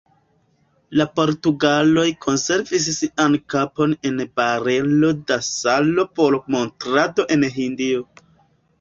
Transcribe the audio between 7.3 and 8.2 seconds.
en Hindio.